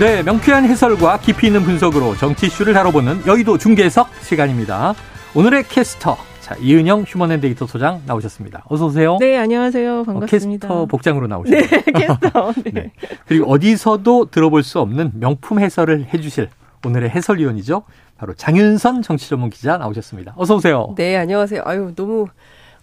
[0.00, 4.94] 네, 명쾌한 해설과 깊이 있는 분석으로 정치 이슈를 다뤄보는 여의도 중계석 시간입니다.
[5.34, 8.64] 오늘의 캐스터 자, 이은영 휴먼앤데이터 소장 나오셨습니다.
[8.70, 9.18] 어서 오세요.
[9.20, 10.04] 네, 안녕하세요.
[10.04, 10.68] 반갑습니다.
[10.68, 11.60] 어, 캐스터 복장으로 나오셨네요.
[11.60, 12.52] 네, 캐스터.
[12.64, 12.70] 네.
[12.72, 12.92] 네.
[13.26, 16.48] 그리고 어디서도 들어볼 수 없는 명품 해설을 해주실
[16.86, 17.82] 오늘의 해설위원이죠.
[18.16, 20.32] 바로 장윤선 정치전문 기자 나오셨습니다.
[20.38, 20.94] 어서 오세요.
[20.96, 21.60] 네, 안녕하세요.
[21.66, 22.26] 아유, 너무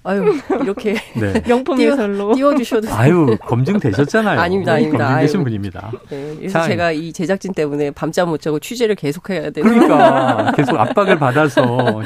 [0.08, 1.42] 아유 이렇게 네.
[1.46, 4.40] 명품 예설로 띄워주셔도 아유 검증 되셨잖아요.
[4.40, 5.06] 아닙니다, 아닙니다.
[5.06, 5.92] 검증되신 분입니다.
[6.10, 9.70] 네, 그래서 자, 제가 이 제작진 때문에 밤잠 못 자고 취재를 계속해야 되는.
[9.70, 11.62] 그러니까 계속 압박을 받아서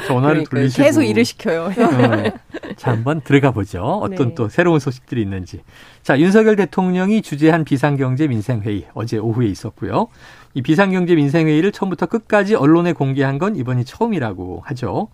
[0.08, 1.66] 전화를 그러니까, 돌리시고 계속 일을 시켜요.
[1.66, 2.74] 어.
[2.76, 3.80] 자 한번 들어가 보죠.
[3.80, 4.34] 어떤 네.
[4.34, 5.60] 또 새로운 소식들이 있는지.
[6.02, 10.08] 자 윤석열 대통령이 주재한 비상경제 민생회의 어제 오후에 있었고요.
[10.54, 15.08] 이 비상경제 민생회의를 처음부터 끝까지 언론에 공개한 건 이번이 처음이라고 하죠.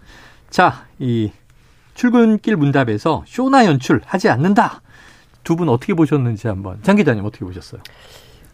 [0.51, 1.31] 자, 이
[1.99, 4.83] 출근길 문답에서 쇼나 연출 하지 않는다.
[5.43, 7.81] 두 분 어떻게 보셨는지 한번 장 기자님 어떻게 보셨어요?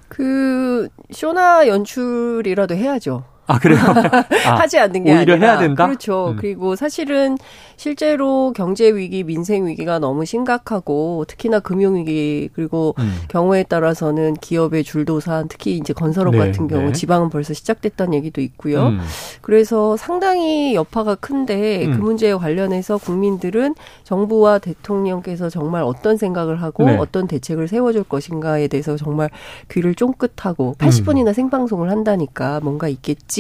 [0.09, 3.25] 그 쇼나 연출이라도 해야죠.
[3.47, 3.78] 아 그래요?
[4.47, 5.87] 아, 하지 않는 게 오히려 아니라 해야 된다.
[5.87, 6.31] 그렇죠.
[6.31, 6.37] 음.
[6.37, 7.37] 그리고 사실은
[7.77, 13.14] 실제로 경제 위기, 민생 위기가 너무 심각하고 특히나 금융 위기 그리고 음.
[13.28, 16.92] 경우에 따라서는 기업의 줄도산, 특히 이제 건설업 네, 같은 경우 네.
[16.92, 18.89] 지방은 벌써 시작됐다는 얘기도 있고요.
[18.89, 19.01] 음.
[19.42, 22.01] 그래서 상당히 여파가 큰데 그 음.
[22.01, 26.97] 문제에 관련해서 국민들은 정부와 대통령께서 정말 어떤 생각을 하고 네.
[26.97, 29.29] 어떤 대책을 세워줄 것인가에 대해서 정말
[29.70, 31.33] 귀를 쫑긋하고 80분이나 음.
[31.33, 33.33] 생방송을 한다니까 뭔가 있겠지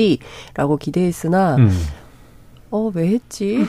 [0.54, 1.56] 라고 기대했으나.
[1.56, 1.70] 음.
[2.70, 3.64] 어, 왜 했지?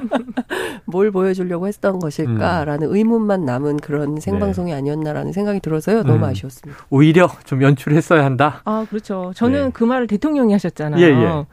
[0.86, 2.94] 뭘 보여주려고 했던 것일까라는 음.
[2.94, 4.76] 의문만 남은 그런 생방송이 네.
[4.76, 6.04] 아니었나라는 생각이 들어서요.
[6.04, 6.24] 너무 음.
[6.24, 6.86] 아쉬웠습니다.
[6.90, 8.62] 오히려 좀 연출했어야 한다?
[8.64, 9.32] 아, 그렇죠.
[9.34, 9.70] 저는 네.
[9.72, 11.04] 그 말을 대통령이 하셨잖아요.
[11.04, 11.44] 예, 예.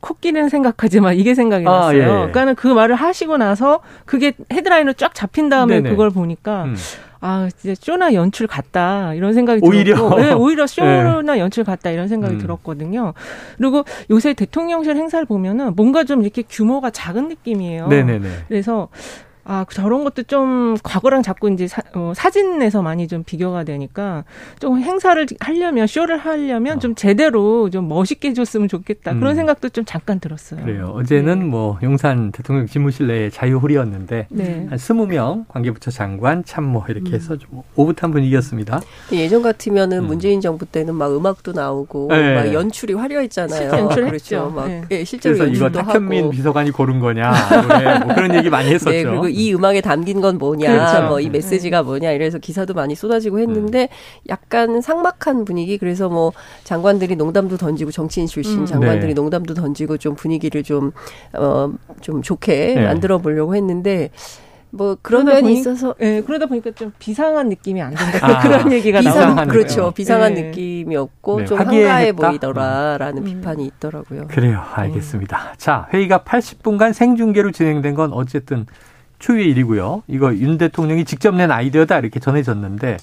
[0.00, 1.98] 코끼리는 생각하지 마 이게 생각이 아, 났어요.
[1.98, 2.06] 예.
[2.06, 5.90] 그러니까는 그 말을 하시고 나서 그게 헤드라인으로 쫙 잡힌 다음에 네네.
[5.90, 6.76] 그걸 보니까 음.
[7.22, 9.12] 아, 진짜 쇼나 연출 같다.
[9.12, 9.94] 이런 생각이 오히려?
[9.94, 10.20] 들었고.
[10.20, 11.38] 네, 오히려 쇼나 네.
[11.38, 11.90] 연출 같다.
[11.90, 12.38] 이런 생각이 음.
[12.38, 13.12] 들었거든요.
[13.58, 17.88] 그리고 요새 대통령실 행사를 보면은 뭔가 좀 이렇게 규모가 작은 느낌이에요.
[17.88, 18.28] 네네네.
[18.48, 18.88] 그래서
[19.44, 24.24] 아, 저런 것도 좀 과거랑 자꾸 이제 사, 어, 사진에서 많이 좀 비교가 되니까
[24.58, 26.80] 좀 행사를 하려면 쇼를 하려면 어.
[26.80, 29.36] 좀 제대로 좀 멋있게 해줬으면 좋겠다 그런 음.
[29.36, 30.64] 생각도 좀 잠깐 들었어요.
[30.64, 30.92] 그래요.
[30.94, 31.44] 어제는 네.
[31.46, 34.66] 뭐 용산 대통령 집무실 내에 자유홀이었는데 네.
[34.68, 37.14] 한 20명 관계부처 장관 참모 이렇게 음.
[37.14, 38.80] 해서 좀 오붓한 분위기였습니다.
[39.12, 40.06] 예전 같으면은 음.
[40.06, 42.34] 문재인 정부 때는 막 음악도 나오고 네.
[42.34, 43.70] 막 연출이 화려했잖아요.
[43.70, 44.04] 연출했죠.
[44.04, 44.50] 그렇죠.
[44.50, 44.84] 막 네.
[44.88, 47.32] 네, 실제로 그래서 이거 탁현민 비서관이 고른 거냐
[48.04, 49.28] 뭐 그런 얘기 많이 했었죠.
[49.30, 51.08] 이 음악에 담긴 건 뭐냐, 그렇죠.
[51.08, 51.30] 뭐이 네.
[51.30, 54.28] 메시지가 뭐냐 이래서 기사도 많이 쏟아지고 했는데 음.
[54.28, 56.32] 약간 상막한 분위기 그래서 뭐
[56.64, 58.66] 장관들이 농담도 던지고 정치인 출신 음.
[58.66, 59.14] 장관들이 네.
[59.14, 60.92] 농담도 던지고 좀 분위기를 좀
[61.32, 62.84] 어, 좀 좋게 네.
[62.84, 64.10] 만들어 보려고 했는데
[64.70, 68.72] 뭐 그런 면이 보니, 있어서 예, 그러다 보니까 좀 비상한 느낌이 안 든다 아, 그런
[68.72, 70.42] 얘기가 비상, 나오고 그렇죠 비상한 네.
[70.44, 73.24] 느낌이었고 네, 좀 한가해 보이더라라는 음.
[73.24, 74.28] 비판이 있더라고요.
[74.28, 75.36] 그래요 알겠습니다.
[75.36, 75.54] 음.
[75.56, 78.66] 자 회의가 80분간 생중계로 진행된 건 어쨌든
[79.20, 80.02] 초유의 일이고요.
[80.08, 82.96] 이거 윤 대통령이 직접 낸 아이디어다 이렇게 전해졌는데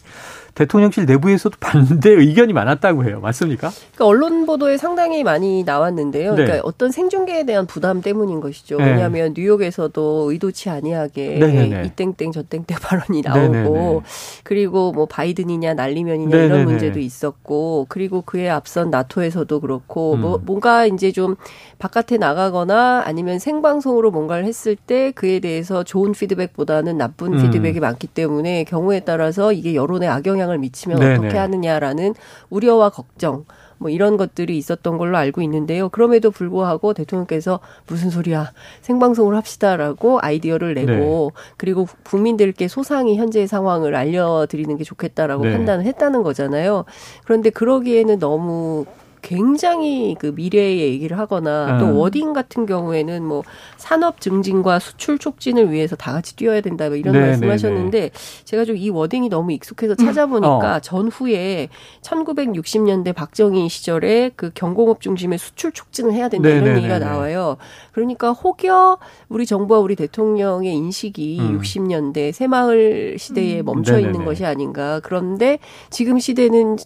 [0.57, 3.19] 대통령실 내부에서도 반대 의견이 많았다고 해요.
[3.21, 3.69] 맞습니까?
[3.69, 6.33] 그러니까 언론 보도에 상당히 많이 나왔는데요.
[6.33, 6.43] 네.
[6.43, 8.77] 그러니까 어떤 생중계에 대한 부담 때문인 것이죠.
[8.77, 8.85] 네.
[8.91, 11.83] 왜냐하면 뉴욕에서도 의도치 아니하게 네네네.
[11.85, 14.01] 이 땡땡 저 땡땡 발언이 나오고 네네네.
[14.43, 16.45] 그리고 뭐 바이든이냐 날리면이냐 네네네.
[16.47, 20.21] 이런 문제도 있었고 그리고 그에 앞선 나토에서도 그렇고 음.
[20.21, 21.35] 뭐 뭔가 이제 좀
[21.77, 27.43] 바깥에 나가거나 아니면 생방송으로 뭔가를 했을 때 그에 대해서 좋은 피드백보다는 나쁜 음.
[27.43, 31.15] 피드백이 많기 때문에 경우에 따라서 이게 여론에 악영향 을 미치면 네네.
[31.15, 32.13] 어떻게 하느냐라는
[32.49, 33.45] 우려와 걱정
[33.79, 35.89] 뭐 이런 것들이 있었던 걸로 알고 있는데요.
[35.89, 38.51] 그럼에도 불구하고 대통령께서 무슨 소리야
[38.81, 41.53] 생방송을 합시다라고 아이디어를 내고 네.
[41.57, 45.51] 그리고 국민들께 소상히 현재의 상황을 알려드리는 게 좋겠다라고 네.
[45.53, 46.85] 판단을 했다는 거잖아요.
[47.23, 48.85] 그런데 그러기에는 너무
[49.21, 51.97] 굉장히 그 미래의 얘기를 하거나 또 음.
[51.97, 53.43] wording 같은 경우에는 뭐
[53.75, 58.43] 산업 증진과 수출 촉진을 위해서 다 같이 뛰어야 된다 뭐 이런 네, 말씀하셨는데 네, 네.
[58.45, 60.79] 제가 좀 이 wording이 너무 익숙해서 찾아보니까 어.
[60.79, 61.69] 전후에
[62.01, 67.05] 1960년대 박정희 시절에 그 경공업 중심의 수출 촉진을 해야 된다 네, 이런 네, 얘기가 네,
[67.05, 67.57] 나와요.
[67.91, 68.99] 그러니까 혹여
[69.29, 71.59] 우리 정부와 우리 대통령의 인식이 음.
[71.59, 74.99] 60년대 새마을 시대에 멈춰 있는 것이 아닌가.
[75.03, 75.59] 그런데
[75.89, 76.77] 지금 시대는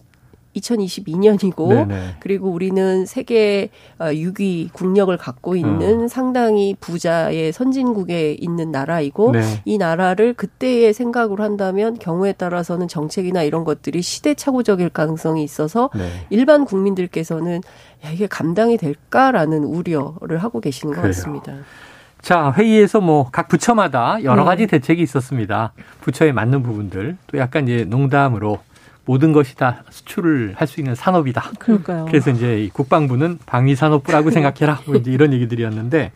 [0.55, 2.15] 2022년이고 네네.
[2.19, 3.69] 그리고 우리는 세계
[3.99, 6.07] 6위 어, 국력을 갖고 있는 어.
[6.07, 9.41] 상당히 부자의 선진국에 있는 나라이고 네.
[9.65, 16.09] 이 나라를 그때의 생각으로 한다면 경우에 따라서는 정책이나 이런 것들이 시대착오적일 가능성이 있어서 네.
[16.29, 17.61] 일반 국민들께서는
[18.05, 21.13] 야, 이게 감당이 될까라는 우려를 하고 계시는 것 그래요.
[21.13, 21.53] 같습니다.
[22.21, 24.45] 자, 회의에서 뭐 각 부처마다 여러 네.
[24.45, 25.73] 가지 대책이 있었습니다.
[26.01, 28.59] 부처에 맞는 부분들 또 약간 이제 농담으로
[29.11, 31.51] 모든 것이 다 수출을 할 수 있는 산업이다.
[31.59, 32.05] 그러니까요.
[32.05, 34.79] 그래서 이제 국방부는 방위산업부라고 생각해라.
[34.85, 36.13] 뭐 이제 이런 얘기들이었는데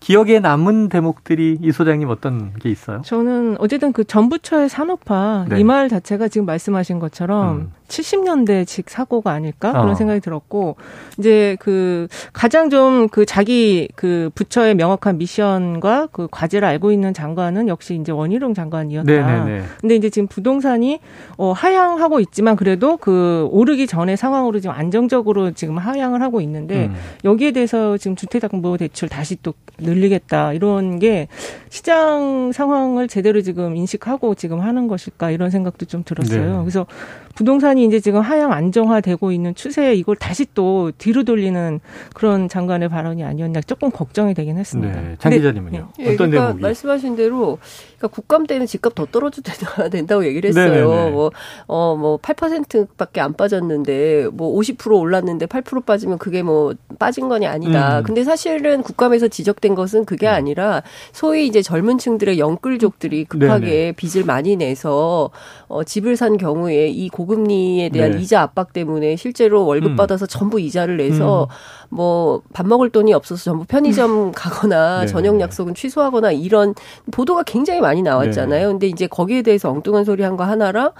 [0.00, 3.02] 기억에 남은 대목들이 이 소장님 어떤 게 있어요?
[3.04, 5.60] 저는 어쨌든 그 전부처의 산업화 네.
[5.60, 7.72] 이말 자체가 지금 말씀하신 것처럼 음.
[7.90, 9.94] 70년대직 사고가 아닐까 그런 어.
[9.94, 10.76] 생각이 들었고
[11.18, 17.68] 이제 그 가장 좀 그 자기 그 부처의 명확한 미션과 그 과제를 알고 있는 장관은
[17.68, 19.10] 역시 이제 원희룡 장관이었다.
[19.10, 19.62] 네네네.
[19.80, 21.00] 근데 이제 지금 부동산이
[21.36, 26.94] 어 하향하고 있지만 그래도 그 오르기 전의 상황으로 지금 안정적으로 지금 하향을 하고 있는데 음.
[27.24, 31.28] 여기에 대해서 지금 주택담보 대출 다시 또 늘리겠다 이런 게
[31.68, 36.58] 시장 상황을 제대로 지금 인식하고 지금 하는 것일까 이런 생각도 좀 들었어요.
[36.58, 36.58] 네.
[36.60, 36.86] 그래서
[37.34, 41.80] 부동산이 이제 지금 하향 안정화되고 있는 추세에 이걸 다시 또 뒤로 돌리는
[42.14, 45.00] 그런 장관의 발언이 아니었나 조금 걱정이 되긴 했습니다.
[45.00, 45.16] 네.
[45.18, 45.88] 장 기자님은요?
[45.98, 46.04] 네.
[46.04, 46.62] 어떤 그러니까 대목이?
[46.62, 47.58] 말씀하신 대로
[48.00, 49.52] 그러니까 국감 때는 집값 더 떨어져도
[49.92, 50.70] 된다고 얘기를 했어요.
[50.70, 51.10] 네네네.
[51.10, 51.30] 뭐,
[51.66, 57.98] 어, 뭐 8%밖에 안 빠졌는데 뭐 50% 올랐는데 8% 빠지면 그게 뭐 빠진 건이 아니다.
[57.98, 58.02] 음.
[58.04, 60.32] 근데 사실은 국감에서 지적된 것은 그게 음.
[60.32, 60.82] 아니라
[61.12, 63.92] 소위 이제 젊은 층들의 영끌족들이 급하게 네네.
[63.92, 65.30] 빚을 많이 내서
[65.68, 68.20] 어, 집을 산 경우에 이 고금리에 대한 네.
[68.20, 69.96] 이자 압박 때문에 실제로 월급 음.
[69.96, 71.48] 받아서 전부 이자를 내서 음.
[71.90, 74.32] 뭐 밥 먹을 돈이 없어서 전부 편의점 음.
[74.32, 75.06] 가거나 네.
[75.06, 76.74] 저녁 약속은 취소하거나 이런
[77.10, 78.66] 보도가 굉장히 많이 나왔잖아요.
[78.66, 78.72] 네.
[78.72, 80.92] 근데 이제 거기에 대해서 엉뚱한 소리 한 거 하나라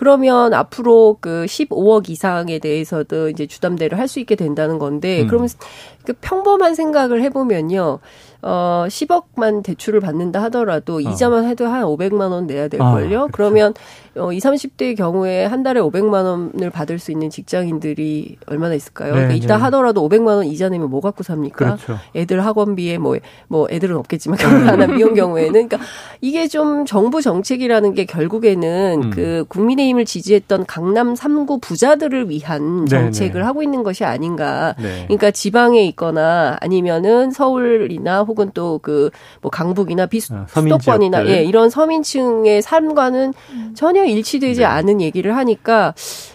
[0.00, 5.26] 그러면 앞으로 그 15억 이상에 대해서도 이제 주담대를 할 수 있게 된다는 건데 음.
[5.28, 5.48] 그러면
[6.04, 8.00] 그 평범한 생각을 해보면요.
[8.42, 11.00] 어, 10억만 대출을 받는다 하더라도 어.
[11.00, 13.24] 이자만 해도 한 500만 원 내야 될걸요.
[13.24, 13.28] 아.
[13.30, 13.74] 그러면
[14.16, 19.12] 어, 20, 30대의 경우에 한 달에 500만 원을 받을 수 있는 직장인들이 얼마나 있을까요?
[19.12, 19.62] 네, 그러니까 이따 네.
[19.64, 21.76] 하더라도 500만 원 이자 내면 뭐 갖고 삽니까?
[21.76, 21.98] 그렇죠.
[22.16, 25.52] 애들 학원비에 뭐, 뭐 애들은 없겠지만 결혼 하나 미용 경우에는.
[25.52, 25.78] 그러니까
[26.22, 29.10] 이게 좀 정부 정책이라는 게 결국에는 음.
[29.10, 34.74] 그 국민의 힘을 지지했던 강남 3구 부자들을 위한 네, 정책을 네, 하고 있는 것이 아닌가.
[34.78, 35.04] 네.
[35.04, 39.10] 그러니까 지방에 있거나 아니면은 서울이나 혹은 또 그
[39.42, 43.72] 뭐 강북이나 비수도권이나 아, 예, 이런 서민층의 삶과는 음.
[43.74, 44.64] 전혀 일치되지 네.
[44.66, 45.94] 않은 얘기를 하니까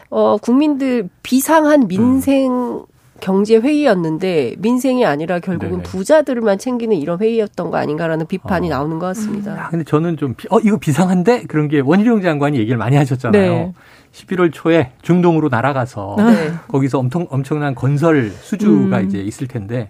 [0.10, 2.84] 어 국민들 비상한 민생 음.
[3.22, 5.84] 경제 회의였는데 민생이 아니라 결국은 네네.
[5.84, 8.76] 부자들만 챙기는 이런 회의였던 거 아닌가라는 비판이 어.
[8.78, 9.54] 나오는 것 같습니다.
[9.54, 13.52] 아, 근데 저는 좀 어 이거 비상한데 그런 게 원희룡 장관이 얘기를 많이 하셨잖아요.
[13.52, 13.74] 네.
[14.14, 16.54] 11월 초에 중동으로 날아가서 네.
[16.68, 19.06] 거기서 엄청 엄청난 건설 수주가 음.
[19.06, 19.90] 이제 있을 텐데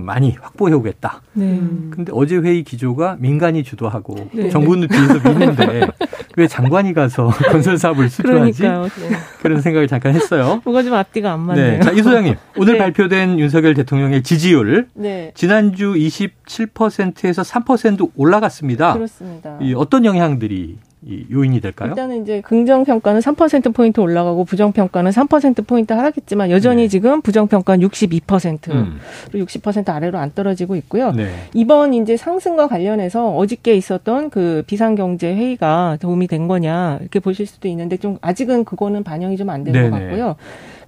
[0.00, 1.20] 좀 많이 확보해 오겠다.
[1.34, 1.60] 네.
[1.90, 4.48] 근데 어제 회의 기조가 민간이 주도하고 네.
[4.48, 5.86] 정부는 뒤에서 미는데
[6.36, 8.62] 왜 장관이 가서 건설 사업을 수주하지?
[8.62, 8.78] 네.
[9.42, 10.60] 그런 생각을 잠깐 했어요.
[10.64, 11.78] 뭐가 좀 앞뒤가 안 맞네요.
[11.78, 11.80] 네.
[11.80, 12.34] 자, 이 소장님.
[12.56, 12.78] 오늘 네.
[12.78, 15.32] 발표된 윤석열 대통령의 지지율 네.
[15.34, 18.94] 지난주 27%에서 3% 올라갔습니다.
[18.94, 19.58] 그렇습니다.
[19.60, 21.90] 이 어떤 영향들이 이 요인이 될까요?
[21.90, 26.88] 일단은 이제 긍정 평가는 3% 포인트 올라가고 부정 평가는 3% 포인트 하락했지만 여전히 네.
[26.88, 28.98] 지금 부정 평가는 62%, 음.
[29.30, 31.12] 그리고 60% 아래로 안 떨어지고 있고요.
[31.12, 31.30] 네.
[31.54, 37.68] 이번 이제 상승과 관련해서 어저께 있었던 그 비상경제 회의가 도움이 된 거냐 이렇게 보실 수도
[37.68, 40.36] 있는데 좀 아직은 그거는 반영이 좀안된것 같고요.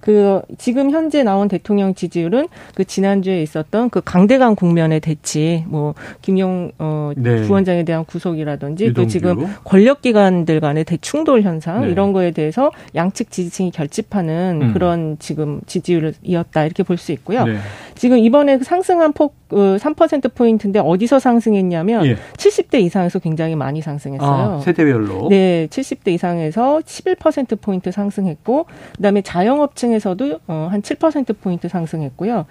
[0.03, 6.73] 그 지금 현재 나온 대통령 지지율은 그 지난주에 있었던 그 강대강 국면의 대치, 뭐 김용
[6.77, 7.43] 어 네.
[7.43, 11.91] 부원장에 대한 구속이라든지 또 지금 권력 기관들 간의 대충돌 현상 네.
[11.91, 14.73] 이런 거에 대해서 양측 지지층이 결집하는 음.
[14.73, 17.45] 그런 지금 지지율이었다 이렇게 볼 수 있고요.
[17.45, 17.57] 네.
[17.95, 22.15] 지금 이번에 상승한 폭3% 어, 포인트인데 어디서 상승했냐면 예.
[22.37, 24.29] 70대 이상에서 굉장히 많이 상승했어요.
[24.29, 25.29] 아, 세대별로.
[25.29, 32.45] 네, 70대 이상에서 11% 포인트 상승했고 그다음에 자영업층에서도 어, 한7% 포인트 상승했고요.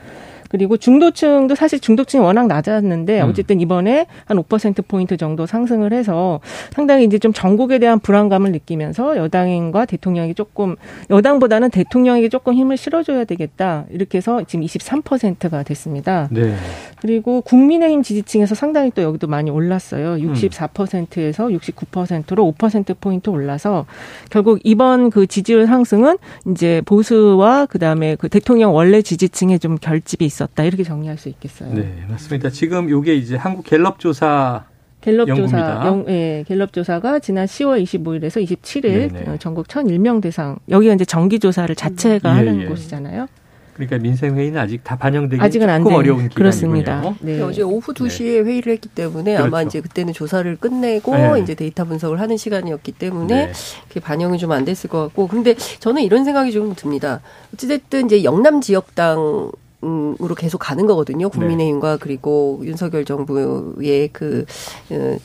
[0.53, 3.29] 그리고 중도층도 사실 중도층이 워낙 낮았는데 음.
[3.29, 6.41] 어쨌든 이번에 한 5% 포인트 정도 상승을 해서
[6.71, 10.77] 상당히 이제 좀 전국에 대한 불안감을 느끼면서 여당과 대통령이 조금
[11.09, 16.29] 여당보다는 대통령에게 조금 힘을 실어줘야 되겠다 이렇게 해서 지금 23%가 됐습니다.
[16.31, 16.55] 네.
[17.01, 20.17] 그리고 국민의힘 지지층에서 상당히 또 여기도 많이 올랐어요.
[20.17, 23.87] 64%에서 69%로 5% 포인트 올라서
[24.31, 26.19] 결국 이번 그 지지율 상승은
[26.49, 30.42] 이제 보수와 그다음에 그 대통령 원래 지지층에 좀 결집이 있어.
[30.43, 31.73] 있었다 이렇게 정리할 수 있겠어요.
[31.75, 32.51] 네, 맞습니다.
[32.51, 34.65] 지금 이게 이제 한국 갤럽 조사
[35.01, 39.31] 갤럽 조사, 영, 예, 갤럽 조사가 지난 10월 25일에서 27일 네네.
[39.31, 42.37] 어, 전국 1,001명 대상 여기가 이제 정기 조사를 자체가 음.
[42.37, 42.67] 하는 예, 예.
[42.69, 43.27] 곳이잖아요.
[43.75, 46.35] 그러니까 민생 회의는 아직 다 반영되기 아직은 안 조금 어려운 기간이군요.
[46.37, 47.15] 그렇습니다.
[47.21, 47.41] 네.
[47.41, 48.51] 어제 오후 2시에 네.
[48.51, 49.47] 회의를 했기 때문에 그렇죠.
[49.47, 51.41] 아마 이제 그때는 조사를 끝내고 네.
[51.41, 53.53] 이제 데이터 분석을 하는 시간이었기 때문에 네.
[53.89, 57.23] 그게 반영이 좀 안 됐을 것 같고 근데 저는 이런 생각이 좀 듭니다.
[57.55, 59.51] 어찌됐든 이제 영남 지역당
[59.83, 61.29] 으로 계속 가는 거거든요.
[61.29, 64.45] 국민의힘과 그리고 윤석열 정부의 그
[64.91, 65.17] 어,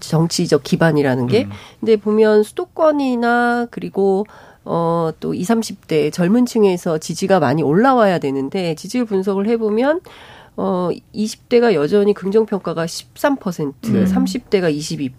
[0.00, 1.44] 정치적 기반이라는 게.
[1.44, 1.50] 음.
[1.80, 4.26] 근데 보면 수도권이나 그리고
[4.64, 10.00] 어, 또 20, 30대 젊은 층에서 지지가 많이 올라와야 되는데 지지율 분석을 해보면
[10.56, 14.04] 어 20대가 여전히 긍정 평가가 13%, 네.
[14.04, 15.14] 30대가 22%,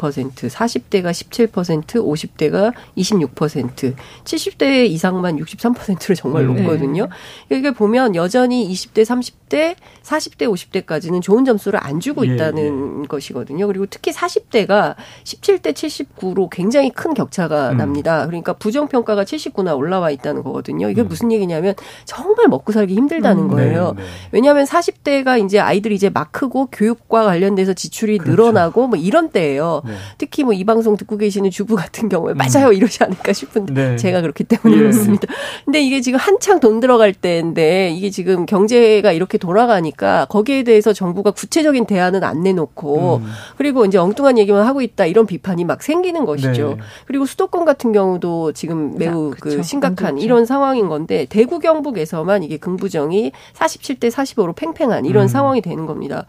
[0.49, 1.51] 40대가 17%,
[1.95, 6.53] 50대가 26%, 70대 이상만 63%를 정말 네.
[6.53, 7.09] 높거든요.
[7.49, 13.07] 이게 보면 여전히 20대, 30대, 40대, 50대까지는 좋은 점수를 안 주고 예, 있다는 네.
[13.07, 13.67] 것이거든요.
[13.67, 17.77] 그리고 특히 40대가 17대 79로 굉장히 큰 격차가 음.
[17.77, 18.25] 납니다.
[18.25, 20.89] 그러니까 부정 평가가 79나 올라와 있다는 거거든요.
[20.89, 21.09] 이게 음.
[21.09, 21.75] 무슨 얘기냐면
[22.05, 23.49] 정말 먹고 살기 힘들다는 음.
[23.49, 23.93] 거예요.
[23.97, 24.09] 네, 네.
[24.31, 28.31] 왜냐하면 40대 때가 이제 아이들이 이제 막 크고 교육과 관련돼서 지출이 그렇죠.
[28.31, 29.81] 늘어나고 뭐 이런 때예요.
[29.85, 29.93] 네.
[30.17, 32.37] 특히 뭐 이 방송 듣고 계시는 주부 같은 경우에 음.
[32.37, 33.95] 맞아요 이러지 않을까 싶은데 네.
[33.97, 34.79] 제가 그렇기 때문에 예.
[34.79, 35.27] 그렇습니다.
[35.65, 41.31] 근데 이게 지금 한창 돈 들어갈 때인데 이게 지금 경제가 이렇게 돌아가니까 거기에 대해서 정부가
[41.31, 43.31] 구체적인 대안은 안 내놓고 음.
[43.57, 46.75] 그리고 이제 엉뚱한 얘기만 하고 있다 이런 비판이 막 생기는 것이죠.
[46.77, 46.83] 네.
[47.05, 49.63] 그리고 수도권 같은 경우도 지금 매우 그 그렇죠.
[49.63, 55.27] 심각한 이런 상황인 건데 대구 경북에서만 이게 긍부정이 47대 45로 팽팽한 이런 음.
[55.27, 56.25] 상황이 되는 겁니다.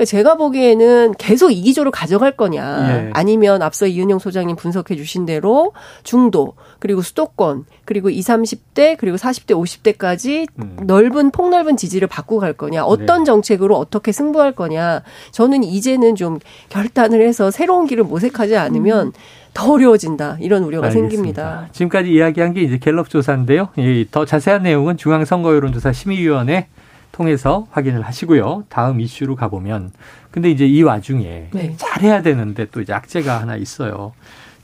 [0.00, 3.10] 그러니까 제가 보기에는 계속 이기조를 가져갈 거냐, 예.
[3.12, 5.72] 아니면 앞서 이은영 소장님 분석해 주신 대로
[6.04, 9.54] 중도, 그리고 수도권, 그리고 20, 30대, 그리고 40대,
[9.98, 10.76] 50대까지 음.
[10.84, 13.24] 넓은, 폭넓은 지지를 바꾸고 갈 거냐, 어떤 네.
[13.24, 16.38] 정책으로 어떻게 승부할 거냐, 저는 이제는 좀
[16.70, 19.12] 결단을 해서 새로운 길을 모색하지 않으면 음.
[19.52, 21.10] 더 어려워진다 이런 우려가 알겠습니다.
[21.10, 21.68] 생깁니다.
[21.72, 23.68] 지금까지 이야기한 게 이제 갤럽 조사인데요.
[24.12, 26.68] 더 자세한 내용은 중앙선거여론조사 심의위원회
[27.12, 28.64] 통해서 확인을 하시고요.
[28.68, 29.92] 다음 이슈로 가보면
[30.30, 31.74] 근데 이제 이 와중에 네.
[31.76, 34.12] 잘해야 되는데 또 이제 악재가 하나 있어요.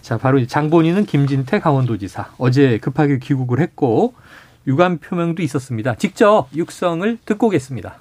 [0.03, 4.15] 자, 바로 장본인은 김진태 강원도지사 어제 급하게 귀국을 했고
[4.67, 5.97] 유감 표명도 있었습니다.
[5.97, 7.99] 직접 육성을 듣고 오겠습니다.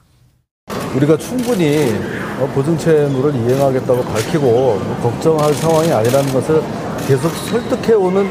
[0.96, 1.94] 우리가 충분히
[2.40, 6.62] 어, 보증채무를 이행하겠다고 밝히고 뭐 걱정할 상황이 아니라는 것을
[7.08, 8.30] 계속 설득해오는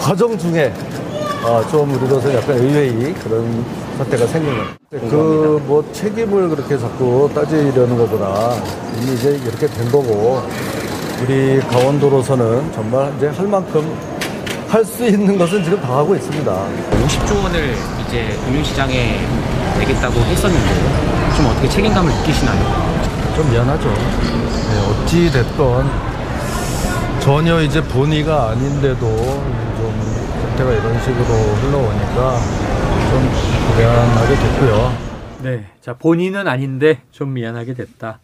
[0.00, 0.72] 과정 중에
[1.44, 3.64] 어, 좀 우리로서 약간 의외의 그런
[4.04, 5.10] 사태가 생긴 거예요.
[5.10, 8.54] 그 뭐 책임을 그렇게 자꾸 따지려는 것보다
[9.00, 10.42] 이미 이제 이렇게 된 거고
[11.22, 13.94] 우리 강원도로서는 정말 이제 할 만큼
[14.68, 16.50] 할 수 있는 것은 지금 다 하고 있습니다.
[16.50, 17.76] 50조 원을
[18.08, 19.20] 이제 금융시장에
[19.78, 22.92] 내겠다고 했었는데 좀 어떻게 책임감을 느끼시나요?
[23.36, 23.88] 좀 미안하죠.
[23.88, 25.90] 네, 어찌 됐건
[27.20, 30.14] 전혀 이제 본의가 아닌데도 좀
[30.50, 32.40] 사태가 이런 식으로 흘러오니까
[33.10, 33.30] 좀
[33.78, 34.92] 미안하게 됐고요.
[35.42, 35.66] 네.
[35.80, 38.20] 자, 본인은 아닌데 좀 미안하게 됐다.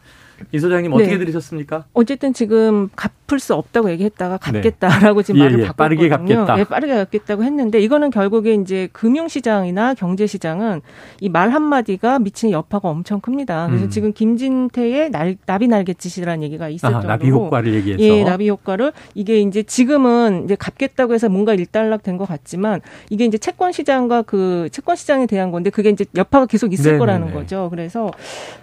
[0.52, 1.18] 이 소장님 어떻게 네.
[1.18, 1.84] 들으셨습니까?
[1.92, 4.52] 어쨌든 지금 갚을 수 없다고 얘기했다가 네.
[4.52, 5.26] 갚겠다라고 네.
[5.26, 5.66] 지금 말을 예, 예.
[5.66, 5.76] 바꿨거든요.
[5.76, 6.56] 빠르게 갚겠다.
[6.56, 10.80] 네, 빠르게 갚겠다고 했는데 이거는 결국에 이제 금융시장이나 경제시장은
[11.20, 13.66] 이 말 한마디가 미치는 여파가 엄청 큽니다.
[13.68, 13.90] 그래서 음.
[13.90, 19.40] 지금 김진태의 날, 나비 날갯짓이라는 얘기가 있을 정도로 나비 효과를 얘기해서 예, 나비 효과를 이게
[19.40, 22.80] 이제 지금은 이제 갚겠다고 해서 뭔가 일단락 된 것 같지만
[23.10, 26.98] 이게 이제 채권 시장과 그 채권 시장에 대한 건데 그게 이제 여파가 계속 있을 네네네.
[26.98, 27.68] 거라는 거죠.
[27.70, 28.10] 그래서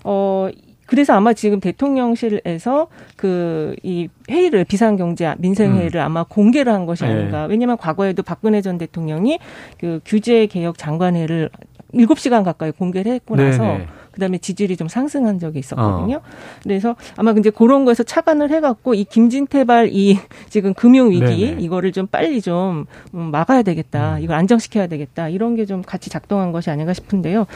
[0.04, 0.50] 어
[0.86, 6.06] 그래서 아마 지금 대통령실에서 그 이 회의를 비상경제 민생 회의를 음.
[6.06, 7.44] 아마 공개를 한 것이 아닌가.
[7.44, 7.52] 네.
[7.52, 9.40] 왜냐하면 과거에도 박근혜 전 대통령이
[9.80, 11.50] 그 규제 개혁 장관회를
[11.94, 13.88] 일곱 시간 가까이 공개를 했고 나서 네네.
[14.12, 16.18] 그다음에 지지율이 좀 상승한 적이 있었거든요.
[16.18, 16.22] 어.
[16.64, 20.18] 그래서 아마 이제 그런 거에서 차관을 해갖고 이 김진태발 이
[20.50, 21.62] 지금 금융 위기 네네.
[21.62, 24.16] 이거를 좀 빨리 좀 음, 막아야 되겠다.
[24.18, 24.22] 음.
[24.24, 25.30] 이걸 안정시켜야 되겠다.
[25.30, 27.48] 이런 게 좀 같이 작동한 것이 아닌가 싶은데요.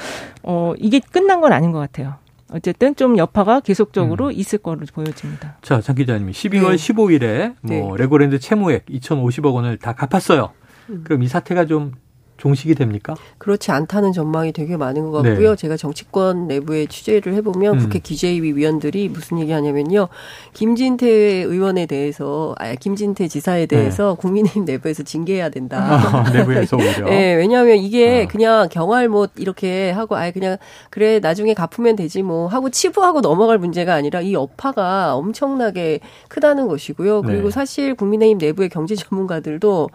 [0.43, 2.15] 어 이게 끝난 건 아닌 것 같아요.
[2.51, 4.31] 어쨌든 좀 여파가 계속적으로 음.
[4.31, 5.57] 있을 거로 보여집니다.
[5.61, 6.75] 자, 장 기자님이 12월 네.
[6.75, 8.03] 15일에 뭐 네.
[8.03, 10.51] 레고랜드 채무액 2,050억 원을 다 갚았어요.
[10.89, 11.01] 음.
[11.03, 11.93] 그럼 이 사태가 좀
[12.39, 13.15] 종식이 됩니까?
[13.37, 15.49] 그렇지 않다는 전망이 되게 많은 것 같고요.
[15.51, 15.55] 네.
[15.55, 17.79] 제가 정치권 내부에 취재를 해보면 음.
[17.79, 20.07] 국회 기재위 위원들이 무슨 얘기 하냐면요.
[20.53, 24.21] 김진태 의원에 대해서, 아, 김진태 지사에 대해서 네.
[24.21, 25.79] 국민의힘 내부에서 징계해야 된다.
[25.79, 27.05] 아, 내부에서 오히려.
[27.11, 28.31] 네, 왜냐하면 이게 아.
[28.31, 30.57] 그냥 경활 못 이렇게 하고, 아예 그냥
[30.89, 37.21] 그래 나중에 갚으면 되지 뭐 하고 치부하고 넘어갈 문제가 아니라 이 여파가 엄청나게 크다는 것이고요.
[37.23, 37.51] 그리고 네.
[37.51, 39.89] 사실 국민의힘 내부의 경제 전문가들도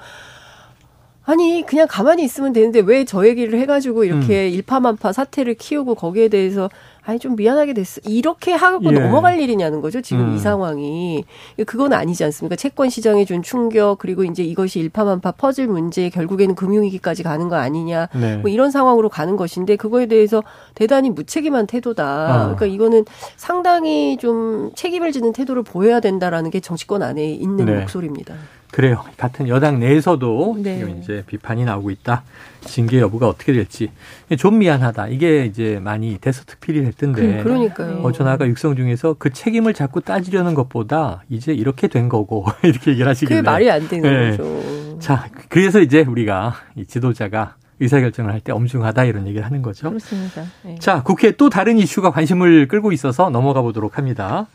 [1.26, 4.52] 아니 그냥 가만히 있으면 되는데 왜 저 얘기를 해가지고 이렇게 음.
[4.54, 6.68] 일파만파 사태를 키우고 거기에 대해서
[7.06, 8.00] 아니 좀 미안하게 됐어.
[8.04, 8.98] 이렇게 하고 예.
[8.98, 10.00] 넘어갈 일이냐는 거죠.
[10.00, 10.36] 지금 음.
[10.36, 11.24] 이 상황이.
[11.66, 12.56] 그건 아니지 않습니까?
[12.56, 18.08] 채권 시장에 준 충격 그리고 이제 이것이 일파만파 퍼즐 문제 결국에는 금융위기까지 가는 거 아니냐.
[18.14, 18.36] 네.
[18.38, 20.42] 뭐 이런 상황으로 가는 것인데 그거에 대해서
[20.74, 22.04] 대단히 무책임한 태도다.
[22.04, 22.38] 아.
[22.44, 23.04] 그러니까 이거는
[23.36, 27.80] 상당히 좀 책임을 지는 태도를 보여야 된다라는 게 정치권 안에 있는 네.
[27.80, 28.34] 목소리입니다.
[28.70, 29.04] 그래요.
[29.16, 30.78] 같은 여당 내에서도 네.
[30.78, 32.24] 지금 이제 비판이 나오고 있다.
[32.64, 33.90] 징계 여부가 어떻게 될지
[34.38, 35.08] 좀 미안하다.
[35.08, 37.38] 이게 이제 많이 대서특필이 됐던데.
[37.38, 38.00] 그, 그러니까요.
[38.02, 43.08] 어전 아까 육성 중에서 그 책임을 자꾸 따지려는 것보다 이제 이렇게 된 거고 이렇게 얘기를
[43.08, 43.36] 하시길래.
[43.40, 44.36] 그게 말이 안 되는 네.
[44.36, 44.98] 거죠.
[44.98, 49.88] 자, 그래서 이제 우리가 이 지도자가 의사결정을 할 때 엄중하다 이런 얘기를 하는 거죠.
[49.88, 50.44] 그렇습니다.
[50.62, 50.76] 네.
[50.80, 54.46] 자, 국회 또 다른 이슈가 관심을 끌고 있어서 넘어가 보도록 합니다.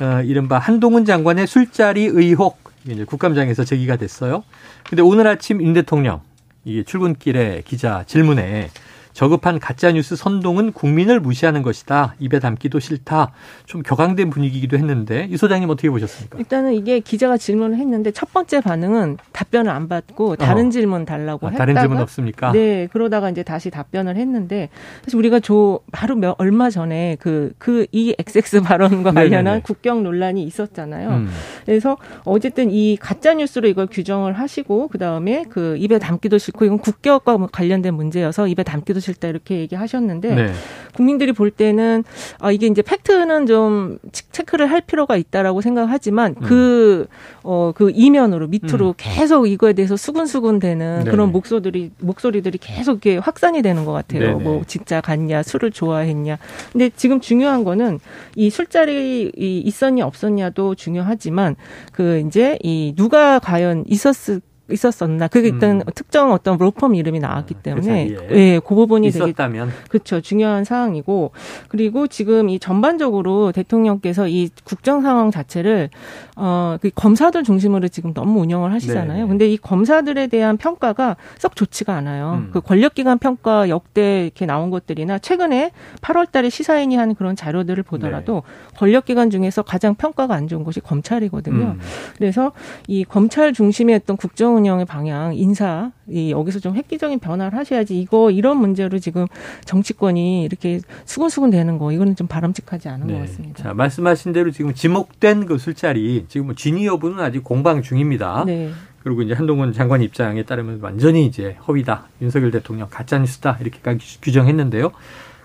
[0.00, 4.42] 어, 이른바 한동훈 장관의 술자리 의혹 이제 국감장에서 제기가 됐어요.
[4.88, 6.20] 근데 오늘 아침 윤 대통령
[6.64, 8.70] 이게 출근길에 기자 질문에
[9.14, 12.14] 저급한 가짜뉴스 선동은 국민을 무시하는 것이다.
[12.18, 13.32] 입에 담기도 싫다.
[13.64, 16.38] 좀 격앙된 분위기이기도 했는데 이 소장님 어떻게 보셨습니까?
[16.38, 20.70] 일단은 이게 기자가 질문을 했는데 첫 번째 반응은 답변을 안 받고 다른 어.
[20.70, 22.52] 질문 달라고 아, 했다가 다른 질문 없습니까?
[22.52, 24.68] 네, 그러다가 이제 다시 답변을 했는데
[25.04, 29.60] 사실 우리가 저 바로 몇, 얼마 전에 그 그 이 XX 발언과 관련한 네네네.
[29.62, 31.10] 국경 논란이 있었잖아요.
[31.10, 31.28] 음.
[31.64, 37.36] 그래서 어쨌든 이 가짜 뉴스로 이걸 규정을 하시고 그다음에 그 입에 담기도 싫고 이건 국격과
[37.52, 40.52] 관련된 문제여서 입에 담기도 싫다 이렇게 얘기하셨는데 네.
[40.94, 42.04] 국민들이 볼 때는
[42.40, 43.98] 아 이게 이제 팩트는 좀
[44.32, 46.46] 체크를 할 필요가 있다라고 생각하지만 음.
[46.46, 47.06] 그
[47.42, 48.94] 어, 그 이면으로 밑으로 음.
[48.96, 51.10] 계속 이거에 대해서 수근수근 되는 네.
[51.10, 54.20] 그런 목소리들이 목소리들이 계속 이렇게 확산이 되는 것 같아요.
[54.20, 54.42] 네네.
[54.42, 56.38] 뭐 진짜 갔냐, 술을 좋아했냐.
[56.72, 58.00] 근데 지금 중요한 거는
[58.34, 61.56] 이 술자리 있었냐 없었냐도 중요하지만
[61.92, 64.40] 그 이제 이 누가 과연 있었을
[64.70, 65.82] 있었었나 그게 일단 음.
[65.94, 70.64] 특정 어떤 로펌 이름이 나왔기 아, 때문에 그 예, 그 부분이 있었다면 되게 그렇죠 중요한
[70.64, 71.32] 사항이고
[71.68, 75.90] 그리고 지금 이 전반적으로 대통령께서 이 국정 상황 자체를
[76.36, 79.24] 어그 검사들 중심으로 지금 너무 운영을 하시잖아요.
[79.24, 79.28] 네.
[79.28, 82.44] 근데 이 검사들에 대한 평가가 썩 좋지가 않아요.
[82.44, 82.50] 음.
[82.52, 88.78] 그 권력기관 평가 역대 이렇게 나온 것들이나 최근에 8월달에 시사인이 한 그런 자료들을 보더라도 네.
[88.78, 91.64] 권력기관 중에서 가장 평가가 안 좋은 것이 검찰이거든요.
[91.64, 91.80] 음.
[92.16, 92.52] 그래서
[92.86, 98.30] 이 검찰 중심의 어떤 국정 운영의 방향, 인사, 이 여기서 좀 획기적인 변화를 하셔야지 이거
[98.30, 99.26] 이런 문제로 지금
[99.64, 103.14] 정치권이 이렇게 수근수근 되는 거 이거는 좀 바람직하지 않은 네.
[103.14, 103.62] 것 같습니다.
[103.62, 108.44] 자, 말씀하신 대로 지금 지목된 그 술자리 지금 뭐 진위 여부는 아직 공방 중입니다.
[108.46, 108.70] 네.
[109.02, 112.08] 그리고 이제 한동훈 장관 입장에 따르면 완전히 이제 허위다.
[112.22, 113.58] 윤석열 대통령 가짜뉴스다.
[113.60, 114.92] 이렇게까지 규정했는데요.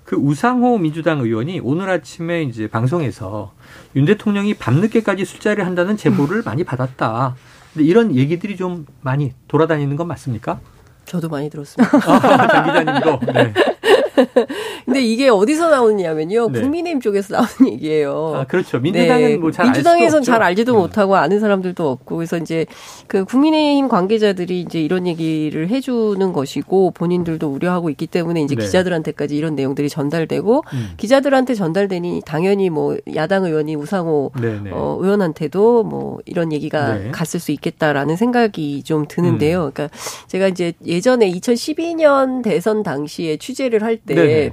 [0.06, 3.54] 그 우상호 민주당 의원이 오늘 아침에 이제 방송에서
[3.96, 7.36] 윤 대통령이 밤늦게까지 술자리를 한다는 제보를 많이 받았다.
[7.74, 10.60] 근데 이런 얘기들이 좀 많이 돌아다니는 건 맞습니까?
[11.06, 11.98] 저도 많이 들었습니다.
[12.06, 13.20] 아, 장 기자님도.
[13.34, 13.54] 네.
[14.86, 16.50] 근데 이게 어디서 나오느냐면요.
[16.52, 16.62] 네.
[16.62, 18.34] 국민의힘 쪽에서 나오는 얘기예요.
[18.36, 18.80] 아, 그렇죠.
[18.80, 19.38] 민주당은 네.
[19.38, 20.80] 뭐잘 민주당에선 잘 알지도 음.
[20.80, 22.66] 못하고 아는 사람들도 없고 그래서 이제
[23.08, 28.64] 그 국민의힘 관계자들이 이제 이런 얘기를 해 주는 것이고 본인들도 우려하고 있기 때문에 이제 네.
[28.64, 30.90] 기자들한테까지 이런 내용들이 전달되고 음.
[30.98, 34.72] 기자들한테 전달되니 당연히 뭐 야당 의원이 우상호 네, 네.
[34.72, 37.12] 어, 의원한테도 뭐 이런 얘기가 네.
[37.12, 39.66] 갔을 수 있겠다라는 생각이 좀 드는데요.
[39.66, 39.72] 음.
[39.74, 44.52] 그러니까 제가 이제 예전에 2012년 대선 당시에 취재를 할 때때 네네.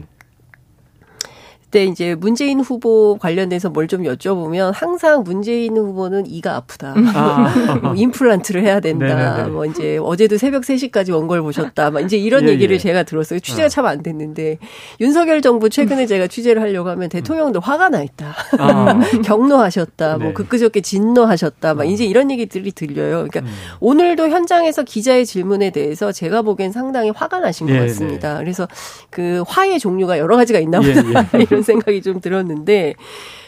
[1.77, 6.95] 그때 이제 문재인 후보 관련돼서 뭘 좀 여쭤보면 항상 문재인 후보는 이가 아프다.
[7.15, 7.79] 아.
[7.83, 9.07] 뭐 임플란트를 해야 된다.
[9.07, 9.51] 네네네.
[9.51, 11.93] 뭐 이제 어제도 새벽 3시까지 원걸 보셨다.
[11.93, 12.79] 막 이제 이런 예, 얘기를 예.
[12.79, 13.39] 제가 들었어요.
[13.39, 13.69] 취재가 아.
[13.69, 14.59] 참안 됐는데
[15.01, 18.35] 윤석열 정부 최근에 제가 취재를 하려고 하면 대통령도 화가 나 있다.
[18.59, 19.01] 아.
[19.25, 20.09] 경로하셨다.
[20.09, 20.25] 뭐 네.
[20.25, 21.75] 뭐 그끄저께 진노하셨다.
[21.75, 21.85] 막 어.
[21.85, 23.29] 이제 이런 얘기들이 들려요.
[23.29, 23.47] 그러니까 음.
[23.79, 28.39] 오늘도 현장에서 기자의 질문에 대해서 제가 보기엔 상당히 화가 나신 것 예, 같습니다.
[28.39, 28.41] 네.
[28.45, 28.67] 그래서
[29.11, 31.03] 그 화의 종류가 여러 가지가 있나 보다.
[31.35, 31.43] 예, 예.
[31.49, 32.95] 이런 생각이 좀 들었는데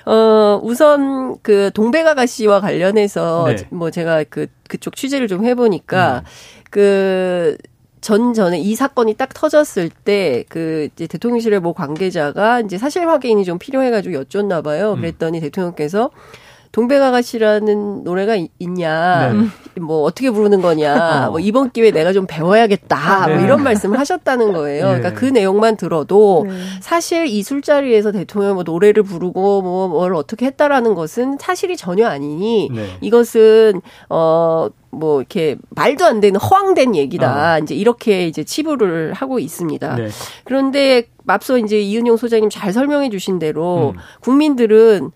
[0.06, 3.56] 어 우선 그 동백아가 씨와 관련해서 네.
[3.70, 6.30] 뭐 제가 그 그쪽 취재를 좀 해보니까 음.
[6.70, 7.56] 그.
[8.00, 13.44] 전 전에 이 사건이 딱 터졌을 때 그 이제 대통령실의 뭐 관계자가 이제 사실 확인이
[13.44, 14.92] 좀 필요해가지고 여쭙나 봐요.
[14.92, 15.00] 음.
[15.00, 15.42] 그랬더니 음.
[15.42, 16.10] 대통령께서
[16.72, 19.80] 동백아가씨라는 노래가 있냐, 네.
[19.80, 21.30] 뭐 어떻게 부르는 거냐, 어.
[21.30, 23.34] 뭐 이번 기회에 내가 좀 배워야겠다, 뭐 네.
[23.36, 24.92] 뭐 이런 말씀을 하셨다는 거예요.
[24.92, 24.98] 네.
[24.98, 26.54] 그러니까 그 내용만 들어도 네.
[26.80, 32.70] 사실 이 술자리에서 대통령 뭐 노래를 부르고 뭐 뭘 어떻게 했다라는 것은 사실이 전혀 아니니
[32.72, 32.86] 네.
[33.00, 34.68] 이것은 어.
[34.90, 37.56] 뭐 이렇게 말도 안 되는 허황된 얘기다.
[37.56, 37.58] 어.
[37.62, 39.96] 이제 이렇게 이제 치부를 하고 있습니다.
[39.96, 40.08] 네.
[40.44, 44.00] 그런데 앞서 이제 이은용 소장님 잘 설명해 주신 대로 음.
[44.20, 45.10] 국민들은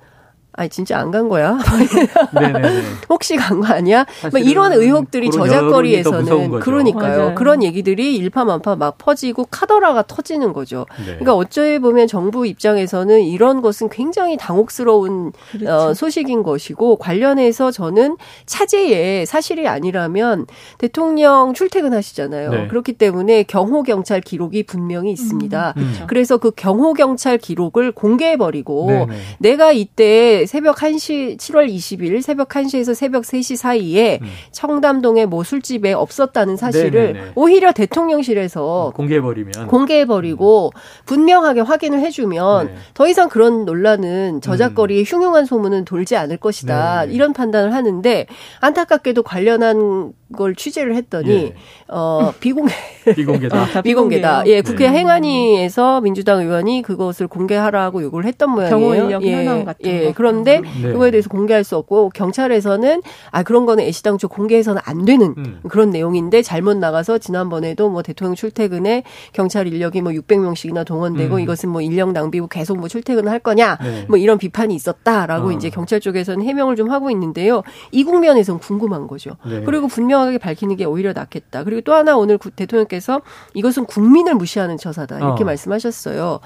[0.55, 1.59] 아니 진짜 안 간 거야?
[3.09, 4.07] 혹시 간 거 아니야?
[4.31, 7.19] 뭐 이런 의혹들이 저작거리에서는 그러니까요.
[7.19, 7.35] 맞아요.
[7.35, 10.87] 그런 얘기들이 일파만파 막 퍼지고 카더라가 터지는 거죠.
[10.99, 11.05] 네.
[11.07, 15.73] 그러니까 어쩌에 보면 정부 입장에서는 이런 것은 굉장히 당혹스러운 그렇죠.
[15.73, 20.47] 어, 소식인 것이고 관련해서 저는 차제에 사실이 아니라면
[20.79, 22.51] 대통령 출퇴근하시잖아요.
[22.51, 22.69] 네.
[22.69, 25.75] 그렇기 때문에 경호 경찰 기록이 분명히 있습니다.
[25.77, 26.05] 음, 음.
[26.09, 29.07] 그래서 그 경호 경찰 기록을 공개해 버리고
[29.39, 34.27] 내가 이때 새벽 1시 7월 20일 새벽 1시에서 새벽 3시 사이에 음.
[34.53, 37.33] 청담동의 뭐 술집에 없었다는 사실을 네네네.
[37.35, 40.79] 오히려 대통령실에서 음, 공개해 버리면 공개해 버리고 음.
[41.07, 42.75] 분명하게 확인을 해 주면 네.
[42.95, 45.05] 더 이상 그런 논란은 저작거리에 음.
[45.05, 47.15] 흉흉한 소문은 돌지 않을 것이다 네네.
[47.15, 48.27] 이런 판단을 하는데
[48.61, 51.55] 안타깝게도 관련한 걸 취재를 했더니 예.
[51.89, 52.73] 어 비공개
[53.15, 54.99] 비공개다 어, 비공개다 예 국회 네.
[54.99, 58.79] 행안위에서 민주당 의원이 그것을 공개하라고 요구를 했던 모양이에요.
[58.79, 59.35] 경호 인력 예.
[59.35, 60.05] 현황 같은 예.
[60.07, 60.13] 거.
[60.15, 60.93] 그런 데 네.
[60.93, 65.61] 그거에 대해서 공개할 수 없고 경찰에서는 아 그런 거는 애시당초 공개해서는 안 되는 음.
[65.69, 71.41] 그런 내용인데 잘못 나가서 지난번에도 뭐 대통령 출퇴근에 경찰 인력이 뭐 600명씩이나 동원되고 음.
[71.41, 74.07] 이것은 뭐 인력 낭비고 계속 뭐 출퇴근을 할 거냐 네.
[74.09, 75.53] 뭐 이런 비판이 있었다라고 어.
[75.53, 77.63] 이제 경찰 쪽에서는 해명을 좀 하고 있는데요.
[77.91, 79.37] 이 국면에서는 궁금한 거죠.
[79.47, 79.63] 네.
[79.65, 81.65] 그리고 분명하게 밝히는 게 오히려 낫겠다.
[81.65, 83.21] 그리고 또 하나 오늘 대통령께서
[83.55, 85.47] 이것은 국민을 무시하는 처사다 이렇게 어.
[85.47, 86.41] 말씀하셨어요.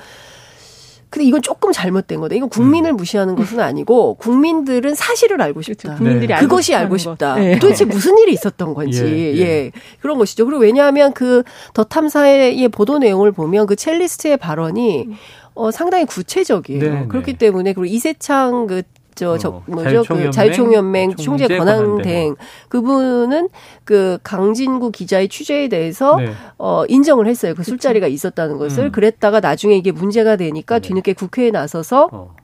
[1.08, 2.34] 근데 이건 조금 잘못된 거다.
[2.34, 2.96] 이건 국민을 음.
[2.96, 5.82] 무시하는 것은 아니고 국민들은 사실을 알고 싶다.
[5.90, 5.98] 그렇죠.
[5.98, 6.40] 국민들이 네.
[6.40, 7.36] 그것이 알고 싶다.
[7.36, 7.58] 네.
[7.58, 9.04] 도대체 무슨 일이 있었던 건지.
[9.04, 9.38] 예, 예.
[9.40, 9.72] 예.
[10.00, 10.44] 그런 것이죠.
[10.44, 11.42] 그리고 왜냐하면 그
[11.74, 15.08] 더 탐사의 보도 내용을 보면 그 첼리스트의 발언이
[15.54, 16.80] 어, 상당히 구체적이에요.
[16.80, 17.06] 네, 네.
[17.08, 18.82] 그렇기 때문에 그리고 이세창 그
[19.16, 20.04] 저, 어, 뭐죠?
[20.06, 22.36] 그 자유총연맹 총재 권한대행
[22.68, 23.48] 그분은
[23.84, 26.32] 그 강진구 기자의 취재에 대해서 네.
[26.58, 27.54] 어 인정을 했어요.
[27.54, 28.92] 그 술자리가 있었다는 것을 음.
[28.92, 30.88] 그랬다가 나중에 이게 문제가 되니까 네.
[30.88, 32.34] 뒤늦게 국회에 나서서 어.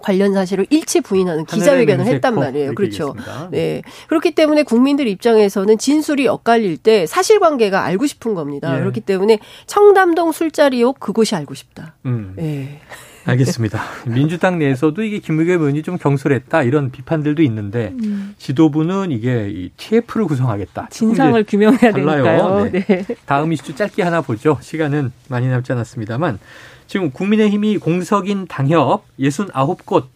[0.00, 2.74] 관련 사실을 일체 부인하는 기자회견을 했단 말이에요.
[2.74, 3.14] 그렇죠.
[3.50, 3.82] 네.
[4.08, 8.74] 그렇기 때문에 국민들 입장에서는 진술이 엇갈릴 때 사실관계가 알고 싶은 겁니다.
[8.74, 8.80] 예.
[8.80, 11.94] 그렇기 때문에 청담동 술자리 욕 그곳이 알고 싶다.
[12.06, 12.32] 음.
[12.36, 12.80] 네.
[13.30, 13.80] 알겠습니다.
[14.06, 18.34] 민주당 내에서도 이게 김의겸 의원이 좀 경솔했다 이런 비판들도 있는데 음.
[18.38, 20.88] 지도부는 이게 이 TF를 구성하겠다.
[20.90, 22.70] 진상을 규명해야 되니까요.
[22.70, 22.84] 네.
[22.84, 23.06] 네.
[23.26, 24.58] 다음 이슈 짧게 하나 보죠.
[24.60, 26.38] 시간은 많이 남지 않았습니다만
[26.86, 30.06] 지금 국민의힘이 공석인 당협 69곳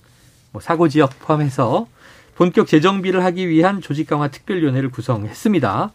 [0.53, 1.87] 뭐 사고 지역 포함해서
[2.35, 5.93] 본격 재정비를 하기 위한 조직 강화 특별위원회를 구성했습니다.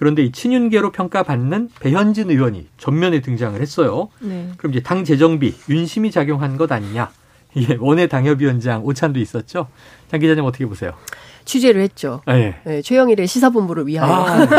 [0.00, 4.08] 그런데 이 친윤계로 평가받는 배현진 의원이 전면에 등장을 했어요.
[4.20, 4.48] 네.
[4.56, 7.10] 그럼 이제 당 재정비 윤심이 작용한 것 아니냐?
[7.52, 9.68] 이게 원외 당협위원장 오찬도 있었죠.
[10.10, 10.92] 장 기자님 어떻게 보세요?
[11.44, 12.22] 취재를 했죠.
[12.26, 12.56] 네.
[12.64, 14.10] 네 최영일의 시사본부를 위하여.
[14.10, 14.54] 아, 역시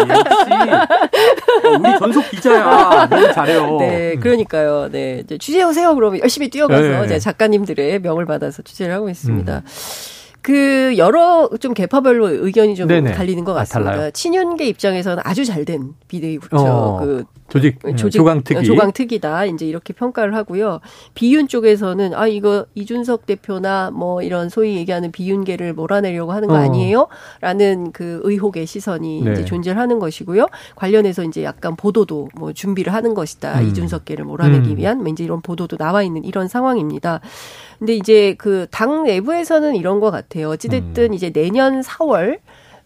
[1.65, 3.07] 어, 우리 전속 기자야.
[3.09, 3.77] 너무 잘해요.
[3.79, 4.89] 네, 그러니까요.
[4.91, 5.95] 네, 이제 취재 오세요.
[5.95, 7.05] 그러면 열심히 뛰어가서 네.
[7.05, 9.57] 이제 작가님들의 명을 받아서 취재를 하고 있습니다.
[9.57, 10.20] 음.
[10.41, 13.13] 그 여러 좀 개파별로 의견이 좀 네네.
[13.13, 13.91] 갈리는 것 아, 같습니다.
[13.93, 19.45] 아, 친윤계 입장에서는 아주 잘 된 비대위 구조 어, 그 조직, 음, 조직 조강특위 조강특위다
[19.45, 20.79] 이제 이렇게 평가를 하고요.
[21.13, 26.57] 비윤 쪽에서는 아 이거 이준석 대표나 뭐 이런 소위 얘기하는 비윤계를 몰아내려고 하는 거 어.
[26.57, 29.33] 아니에요?라는 그 의혹의 시선이 네.
[29.33, 30.47] 이제 존재하는 것이고요.
[30.75, 33.59] 관련해서 이제 약간 보도도 뭐 준비를 하는 것이다.
[33.59, 33.67] 음.
[33.67, 34.77] 이준석계를 몰아내기 음.
[34.77, 37.19] 위한 뭐 이제 이런 보도도 나와 있는 이런 상황입니다.
[37.79, 40.49] 근데 이제 그 당 내부에서는 이런 것 같아요.
[40.49, 41.13] 어찌됐든 음.
[41.13, 42.39] 이제 내년 4월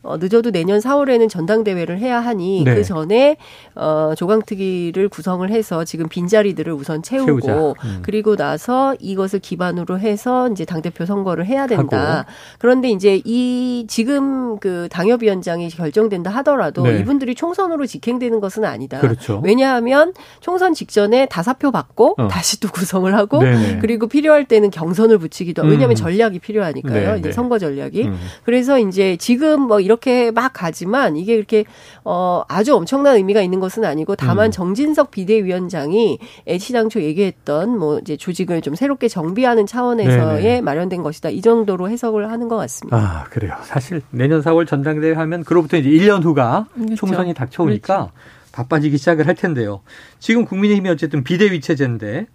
[0.06, 2.76] 어, 늦어도 내년 4월에는 전당대회를 해야 하니 네.
[2.76, 3.38] 그 전에
[3.74, 8.00] 어, 조강특위를 구성을 해서 지금 빈자리들을 우선 채우고 음.
[8.04, 12.20] 그리고 나서 이것을 기반으로 해서 이제 당대표 선거를 해야 된다.
[12.20, 12.30] 하고.
[12.60, 17.00] 그런데 이제 이 지금 그 당협위원장이 결정된다 하더라도 네.
[17.00, 19.00] 이분들이 총선으로 직행되는 것은 아니다.
[19.00, 19.42] 그렇죠.
[19.44, 22.28] 왜냐하면 총선 직전에 다사표 받고 어.
[22.28, 23.80] 다시 또 구성을 하고 네네.
[23.80, 25.96] 그리고 필요할 때는 경선을 붙이기도 하고 왜냐하면 음.
[25.96, 27.08] 전략이 필요하니까요.
[27.08, 27.20] 네네.
[27.20, 28.04] 이제 선거 전략이.
[28.04, 28.18] 음.
[28.44, 31.66] 그래서 이제 지금 뭐 이런 이렇게 막 가지만 이게 이렇게
[32.04, 34.52] 어 아주 엄청난 의미가 있는 것은 아니고 다만 음.
[34.52, 36.20] 정진석 비대위원장이
[36.60, 40.62] 시당초 얘기했던 뭐 이제 조직을 좀 새롭게 정비하는 차원에서의 네네.
[40.62, 41.30] 마련된 것이다.
[41.30, 42.98] 이 정도로 해석을 하는 것 같습니다.
[42.98, 43.54] 아, 그래요.
[43.64, 46.96] 사실 내년 4월 전당대회 하면 그로부터 이제 1년 후가 그렇죠.
[46.96, 48.12] 총선이 닥쳐오니까 그렇죠.
[48.56, 49.82] 바빠지기 시작을 할 텐데요.
[50.20, 52.28] 지금 국민의힘이 어쨌든 비대위 체제인데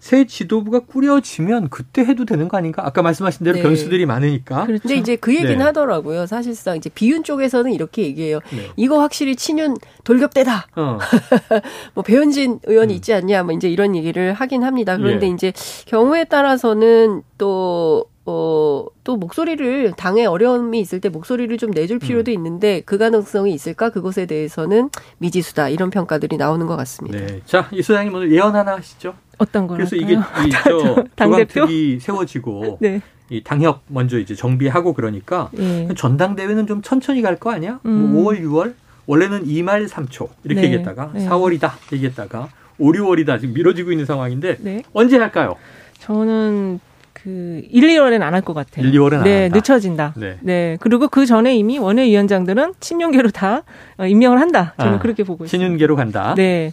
[0.00, 2.84] 새 지도부가 꾸려지면 그때 해도 되는 거 아닌가?
[2.84, 3.62] 아까 말씀하신 대로 네.
[3.62, 4.64] 변수들이 많으니까.
[4.64, 5.00] 그런데 그렇죠.
[5.00, 5.64] 이제 그 얘기는 네.
[5.64, 6.26] 하더라고요.
[6.26, 8.40] 사실상 이제 비윤 쪽에서는 이렇게 얘기해요.
[8.50, 8.68] 네.
[8.76, 10.66] 이거 확실히 친윤 돌격대다.
[10.76, 10.98] 어.
[11.94, 12.96] 뭐 배현진 의원이 음.
[12.96, 13.44] 있지 않냐?
[13.44, 14.96] 뭐 이제 이런 얘기를 하긴 합니다.
[14.98, 15.30] 그런데 예.
[15.30, 15.52] 이제
[15.86, 21.98] 경우에 따라서는 또 어, 또 목소리를 당에 어려움이 있을 때 목소리를 좀 내줄 음.
[21.98, 22.34] 필요도 음.
[22.36, 27.18] 있는데 그 가능성이 있을까 그것에 대해서는 미지수다 이런 평가들이 나오는 것 같습니다.
[27.18, 27.40] 네.
[27.46, 29.14] 자, 이 소장님 오늘 예언 하나 하시죠.
[29.38, 33.00] 어떤 거 그래서 이게 이 저 조강특위 세워지고 네.
[33.28, 35.88] 이 당협 먼저 이제 정비하고 그러니까 네.
[35.96, 37.80] 전당대회는 좀 천천히 갈 거 아니야?
[37.82, 38.12] 뭐 음.
[38.12, 38.74] 뭐 5월, 6월
[39.06, 40.66] 원래는 2말 3초 이렇게 네.
[40.68, 41.26] 얘기했다가 네.
[41.28, 44.82] 4월이다 얘기했다가 5, 6월이다 지금 미뤄지고 있는 상황인데 네.
[44.92, 45.56] 언제 할까요?
[45.98, 46.78] 저는
[47.22, 48.84] 그 1, 2월에는 안할 것 같아요.
[48.84, 50.14] 1, 2월은 네, 늦춰진다.
[50.16, 50.38] 네.
[50.40, 50.76] 네.
[50.80, 53.62] 그리고 그 전에 이미 원외위원장들은 친윤계로 다
[53.98, 54.74] 어, 임명을 한다.
[54.78, 55.64] 저는 아, 그렇게 보고 있습니다.
[55.64, 56.34] 친윤계로 간다.
[56.36, 56.72] 네.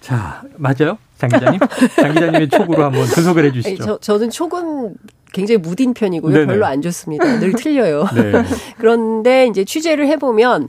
[0.00, 0.96] 자, 맞아요?
[1.18, 1.60] 장 기자님?
[2.00, 3.84] 장 기자님의 촉으로 한번 분석을 해 주시죠.
[3.84, 4.94] 저, 저는 촉은
[5.32, 6.32] 굉장히 무딘 편이고요.
[6.32, 6.46] 네네.
[6.46, 7.38] 별로 안 좋습니다.
[7.38, 8.06] 늘 틀려요.
[8.14, 8.32] 네.
[8.78, 10.68] 그런데 이제 취재를 해보면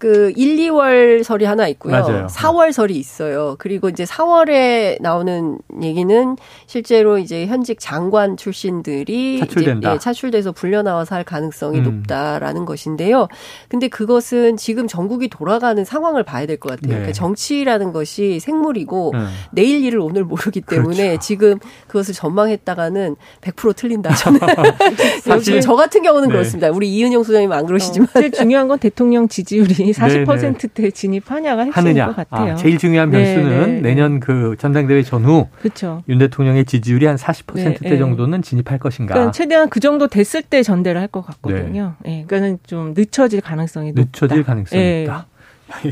[0.00, 1.92] 그 1, 2월 설이 하나 있고요.
[1.92, 2.26] 맞아요.
[2.28, 3.56] 4월 설이 있어요.
[3.58, 6.36] 그리고 이제 4월에 나오는 얘기는
[6.66, 9.90] 실제로 이제 현직 장관 출신들이 차출된다.
[9.90, 11.84] 이제 예, 차출돼서 불려 나와서 할 가능성이 음.
[11.84, 13.28] 높다라는 것인데요.
[13.68, 16.88] 근데 그것은 지금 전국이 돌아가는 상황을 봐야 될 것 같아요.
[16.88, 16.94] 네.
[16.94, 19.28] 그러니까 정치라는 것이 생물이고 음.
[19.52, 21.20] 내일 일을 오늘 모르기 때문에 그렇죠.
[21.20, 21.58] 지금
[21.88, 24.14] 그것을 전망했다가는 100% 틀린다.
[24.14, 24.40] 저는
[25.22, 26.32] 사실 저 같은 경우는 네.
[26.32, 26.70] 그렇습니다.
[26.70, 32.06] 우리 이은영 소장님 안 그러시지만 어, 제일 중요한 건 대통령 지지율이 40%대 진입하냐가 핵심인 하느냐.
[32.06, 32.52] 것 같아요.
[32.52, 33.80] 아, 제일 중요한 변수는 네네.
[33.80, 36.02] 내년 그 전당대회 전후 그렇죠.
[36.08, 39.14] 윤 대통령의 지지율이 한 40%대 네, 정도는 진입할 것인가.
[39.14, 41.94] 그러니까 최대한 그 정도 됐을 때 전대를 할 것 같거든요.
[42.04, 42.10] 네.
[42.10, 42.24] 네.
[42.26, 44.02] 그러니까는 좀 늦춰질 가능성이 높다.
[44.06, 45.02] 늦춰질 가능성이 네.
[45.02, 45.26] 있다.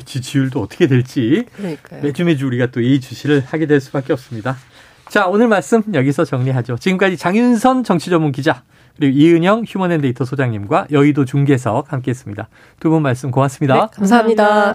[0.04, 2.02] 지지율도 어떻게 될지 그러니까요.
[2.02, 4.56] 매주 매주 우리가 또 이 주시를 하게 될 수밖에 없습니다.
[5.08, 6.76] 자 오늘 말씀 여기서 정리하죠.
[6.78, 8.62] 지금까지 장윤선 정치전문 기자
[8.98, 12.48] 그리고 이은영 휴먼앤데이터 소장님과 여의도 중계석 함께했습니다.
[12.80, 13.74] 두 분 말씀 고맙습니다.
[13.74, 14.74] 네, 감사합니다.